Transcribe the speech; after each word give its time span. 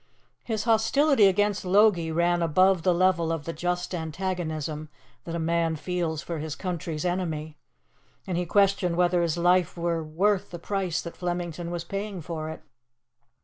His 0.43 0.63
hostility 0.63 1.27
against 1.27 1.63
Logie 1.63 2.11
ran 2.11 2.41
above 2.41 2.81
the 2.81 2.91
level 2.91 3.31
of 3.31 3.45
the 3.45 3.53
just 3.53 3.93
antagonism 3.93 4.89
that 5.25 5.35
a 5.35 5.37
man 5.37 5.75
feels 5.75 6.23
for 6.23 6.39
his 6.39 6.55
country's 6.55 7.05
enemy, 7.05 7.59
and 8.25 8.35
he 8.35 8.47
questioned 8.47 8.95
whether 8.95 9.21
his 9.21 9.37
life 9.37 9.77
were 9.77 10.03
worth 10.03 10.49
the 10.49 10.57
price 10.57 11.03
that 11.03 11.17
Flemington 11.17 11.69
was 11.69 11.83
paying 11.83 12.19
for 12.19 12.49
it. 12.49 12.63